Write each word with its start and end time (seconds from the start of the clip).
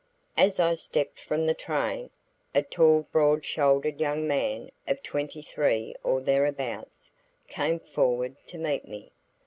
As 0.35 0.59
I 0.59 0.73
stepped 0.73 1.19
from 1.19 1.45
the 1.45 1.53
train, 1.53 2.09
a 2.55 2.63
tall 2.63 3.05
broad 3.11 3.45
shouldered 3.45 3.99
young 3.99 4.27
man 4.27 4.71
of 4.87 5.03
twenty 5.03 5.43
three 5.43 5.93
or 6.03 6.19
thereabouts, 6.21 7.11
came 7.47 7.79
forward 7.79 8.35
to 8.47 8.57
meet 8.57 8.87
me. 8.87 9.11